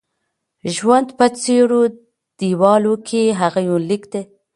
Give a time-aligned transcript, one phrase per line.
[0.75, 1.81] ژوند په څيرو
[2.39, 4.21] دېوالو کې: هغه یونلیک دی